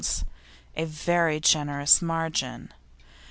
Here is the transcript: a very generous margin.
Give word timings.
a 0.75 0.83
very 0.83 1.39
generous 1.39 2.01
margin. 2.01 2.73